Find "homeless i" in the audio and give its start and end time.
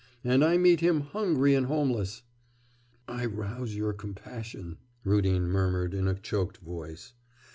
1.67-3.25